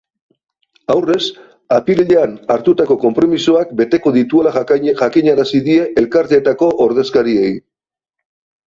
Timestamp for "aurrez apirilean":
0.93-2.33